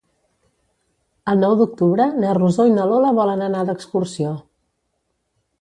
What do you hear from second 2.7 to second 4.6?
i na Lola volen anar d'excursió.